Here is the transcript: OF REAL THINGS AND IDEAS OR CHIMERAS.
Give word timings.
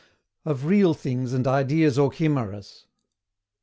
OF 0.45 0.65
REAL 0.65 0.95
THINGS 0.95 1.31
AND 1.31 1.45
IDEAS 1.45 1.99
OR 1.99 2.11
CHIMERAS. 2.11 2.87